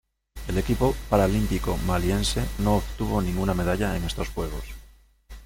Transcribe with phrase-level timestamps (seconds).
[0.47, 4.65] El equipo paralímpico maliense no obtuvo ninguna medalla en estos Juegos.